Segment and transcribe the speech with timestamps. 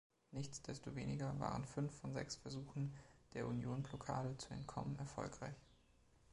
[0.31, 2.91] Nichtsdestoweniger waren fünf von sechs Versuchen,
[3.35, 5.53] der Union-Blockade zu entkommen, erfolgreich.